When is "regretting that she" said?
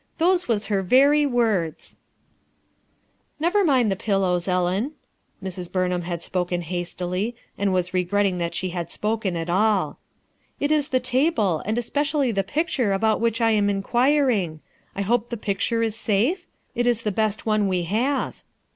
7.93-8.69